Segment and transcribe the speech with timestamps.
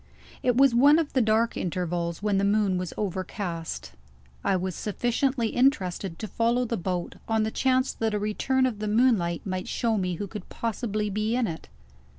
[0.41, 3.91] It was one of the dark intervals when the moon was overcast.
[4.43, 8.79] I was sufficiently interested to follow the boat, on the chance that a return of
[8.79, 11.69] the moonlight might show me who could possibly be in it.